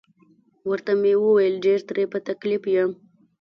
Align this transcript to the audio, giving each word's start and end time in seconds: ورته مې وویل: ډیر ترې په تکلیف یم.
ورته 0.69 0.91
مې 1.01 1.13
وویل: 1.19 1.55
ډیر 1.65 1.79
ترې 1.87 2.05
په 2.11 2.19
تکلیف 2.27 2.63
یم. 2.75 2.91